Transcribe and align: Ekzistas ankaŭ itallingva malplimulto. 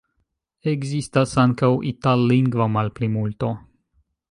Ekzistas 0.71 1.33
ankaŭ 1.43 1.69
itallingva 1.91 2.69
malplimulto. 2.79 3.55